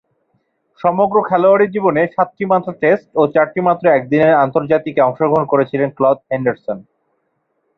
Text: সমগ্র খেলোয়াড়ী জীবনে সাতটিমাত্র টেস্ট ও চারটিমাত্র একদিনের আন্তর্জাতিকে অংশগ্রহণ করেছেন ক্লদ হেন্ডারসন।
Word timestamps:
সমগ্র 0.81 1.15
খেলোয়াড়ী 1.29 1.65
জীবনে 1.67 2.01
সাতটিমাত্র 2.15 2.69
টেস্ট 2.81 3.07
ও 3.15 3.21
চারটিমাত্র 3.35 3.83
একদিনের 3.89 4.33
আন্তর্জাতিকে 4.45 5.01
অংশগ্রহণ 5.01 5.45
করেছেন 5.51 5.81
ক্লদ 5.97 6.17
হেন্ডারসন। 6.29 6.77